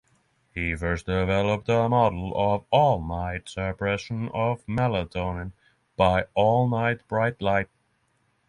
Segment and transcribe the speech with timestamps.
[0.51, 5.51] He first developed a model of all-night suppression of melatonin
[5.95, 7.69] by all-night bright light.